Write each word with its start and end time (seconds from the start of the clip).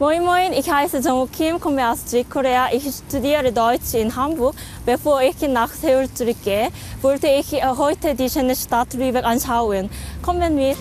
Moin 0.00 0.24
Moin, 0.24 0.52
ich 0.52 0.68
heiße 0.68 0.98
Jong 0.98 1.30
Kim, 1.30 1.60
komme 1.60 1.88
aus 1.88 2.10
Südkorea. 2.10 2.66
Ich 2.72 2.82
studiere 2.82 3.52
Deutsch 3.52 3.94
in 3.94 4.16
Hamburg. 4.16 4.56
Bevor 4.84 5.22
ich 5.22 5.40
nach 5.48 5.70
Seoul 5.70 6.12
zurückgehe, 6.12 6.70
wollte 7.00 7.28
ich 7.28 7.52
äh, 7.52 7.62
heute 7.64 8.16
die 8.16 8.28
schöne 8.28 8.56
Stadt 8.56 8.92
Lübeck 8.94 9.24
anschauen. 9.24 9.88
Kommen 10.20 10.56
mit! 10.56 10.76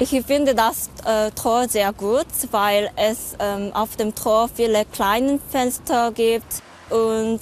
Ich 0.00 0.10
finde 0.24 0.54
das 0.54 0.90
äh, 1.04 1.32
Tor 1.32 1.68
sehr 1.68 1.92
gut, 1.92 2.26
weil 2.52 2.88
es 2.94 3.34
ähm, 3.40 3.72
auf 3.74 3.96
dem 3.96 4.14
Tor 4.14 4.48
viele 4.48 4.84
kleine 4.84 5.40
Fenster 5.50 6.12
gibt 6.12 6.62
und 6.88 7.40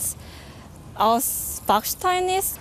aus 0.95 1.61
Backstein 1.67 2.31
ist. 2.31 2.59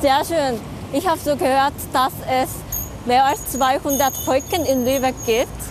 Sehr 0.00 0.24
schön. 0.24 0.60
Ich 0.92 1.08
habe 1.08 1.18
so 1.18 1.34
gehört, 1.34 1.74
dass 1.92 2.12
es 2.30 2.50
mehr 3.04 3.24
als 3.24 3.50
200 3.50 4.14
Brücken 4.24 4.64
in 4.64 4.84
Lübeck 4.84 5.16
gibt. 5.26 5.67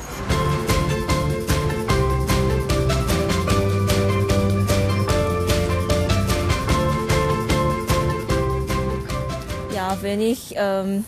Wenn 10.08 10.22
ich 10.22 10.54
ähm, 10.56 11.04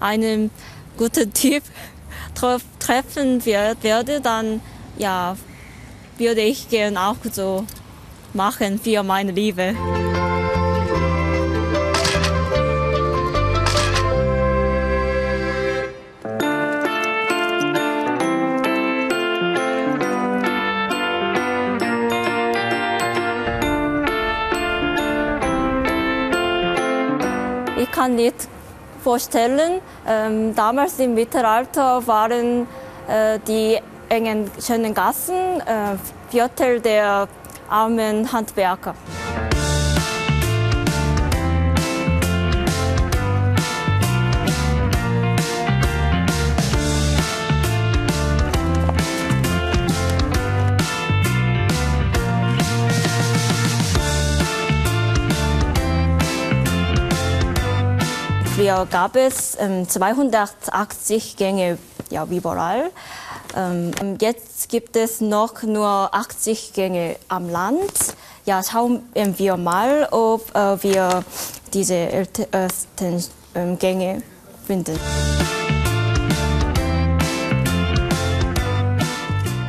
einen 0.00 0.50
guten 0.96 1.32
Typ 1.34 1.62
treffen 2.78 3.44
werde, 3.44 4.20
dann 4.22 4.62
ja, 4.96 5.36
würde 6.16 6.40
ich 6.40 6.70
gerne 6.70 6.98
auch 7.08 7.16
so 7.30 7.66
machen 8.32 8.80
für 8.80 9.02
meine 9.02 9.32
Liebe. 9.32 9.74
Ich 27.90 27.96
kann 27.96 28.14
nicht 28.14 28.46
vorstellen, 29.02 29.80
ähm, 30.06 30.54
damals 30.54 31.00
im 31.00 31.14
Mittelalter 31.14 32.06
waren 32.06 32.68
äh, 33.08 33.40
die 33.48 33.80
engen, 34.08 34.48
schönen 34.64 34.94
Gassen 34.94 35.34
äh, 35.34 35.96
Viertel 36.30 36.80
der 36.80 37.26
armen 37.68 38.32
Handwerker. 38.32 38.94
Früher 58.60 58.86
gab 58.90 59.16
es 59.16 59.56
ähm, 59.58 59.88
280 59.88 61.36
Gänge 61.38 61.78
ja, 62.10 62.26
überall. 62.26 62.90
Ähm, 63.56 63.90
jetzt 64.20 64.68
gibt 64.68 64.96
es 64.96 65.22
noch 65.22 65.62
nur 65.62 66.14
80 66.14 66.74
Gänge 66.74 67.16
am 67.28 67.48
Land. 67.48 67.90
Ja, 68.44 68.62
schauen 68.62 69.02
wir 69.14 69.56
mal, 69.56 70.08
ob 70.10 70.54
äh, 70.54 70.82
wir 70.82 71.24
diese 71.72 71.94
ersten 71.94 73.24
ähm, 73.54 73.78
Gänge 73.78 74.22
finden. 74.66 75.00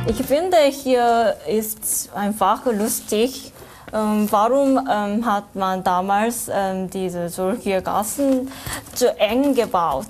Ich 0.06 0.22
finde, 0.26 0.58
hier 0.70 1.34
ist 1.48 2.10
einfach 2.14 2.66
lustig. 2.66 3.54
Ähm, 3.94 4.26
warum 4.30 4.88
ähm, 4.90 5.26
hat 5.26 5.54
man 5.54 5.84
damals 5.84 6.50
ähm, 6.52 6.88
diese 6.88 7.28
solche 7.28 7.82
Gassen 7.82 8.50
zu 8.94 9.18
eng 9.18 9.54
gebaut? 9.54 10.06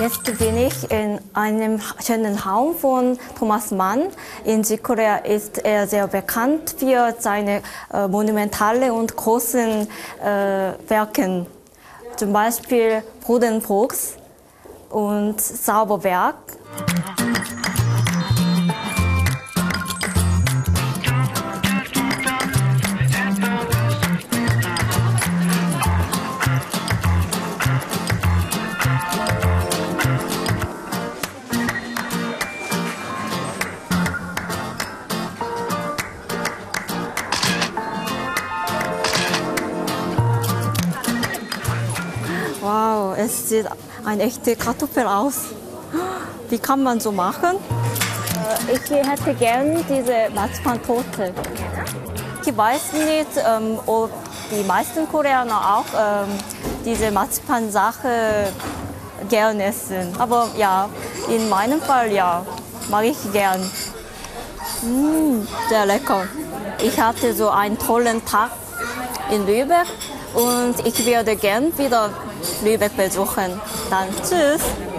Jetzt 0.00 0.38
bin 0.38 0.56
ich 0.56 0.88
in 0.92 1.18
einem 1.34 1.80
schönen 2.00 2.36
Raum 2.38 2.76
von 2.76 3.18
Thomas 3.36 3.72
Mann. 3.72 4.02
In 4.44 4.62
Südkorea 4.62 5.16
ist 5.16 5.58
er 5.58 5.88
sehr 5.88 6.06
bekannt 6.06 6.76
für 6.78 7.16
seine 7.18 7.62
äh, 7.92 8.06
monumentalen 8.06 8.92
und 8.92 9.16
großen 9.16 9.88
äh, 10.22 10.72
Werke. 10.88 11.46
Zum 12.14 12.32
Beispiel 12.32 13.02
Bodenfuchs 13.26 14.14
und 14.88 15.40
Sauberwerk. 15.40 16.36
Es 43.28 43.46
sieht 43.50 43.66
eine 44.06 44.22
echte 44.22 44.56
Kartoffel 44.56 45.06
aus. 45.06 45.34
Wie 46.48 46.58
kann 46.58 46.82
man 46.82 46.98
so 46.98 47.12
machen? 47.12 47.56
Äh, 48.66 48.74
ich 48.74 49.06
hätte 49.06 49.34
gern 49.34 49.84
diese 49.86 50.34
Marzipantorte. 50.34 51.34
Ich 52.46 52.56
weiß 52.56 52.94
nicht, 52.94 53.28
ähm, 53.36 53.78
ob 53.84 54.10
die 54.50 54.64
meisten 54.64 55.06
Koreaner 55.06 55.76
auch 55.76 55.84
ähm, 55.94 56.30
diese 56.86 57.10
Marzipan-Sache 57.10 58.50
gern 59.28 59.60
essen. 59.60 60.14
Aber 60.18 60.48
ja, 60.56 60.88
in 61.28 61.50
meinem 61.50 61.82
Fall 61.82 62.10
ja, 62.10 62.46
mag 62.88 63.04
ich 63.04 63.18
gern. 63.30 63.60
Mmh, 64.80 65.46
sehr 65.68 65.84
lecker. 65.84 66.24
Ich 66.82 66.98
hatte 66.98 67.34
so 67.34 67.50
einen 67.50 67.76
tollen 67.76 68.24
Tag 68.24 68.52
in 69.30 69.46
Lübeck 69.46 69.86
und 70.34 70.74
ich 70.86 71.06
würde 71.06 71.36
gern 71.36 71.76
wieder 71.78 72.10
Lübeck 72.62 72.96
besuchen. 72.96 73.60
Dann 73.90 74.08
tschüss! 74.22 74.97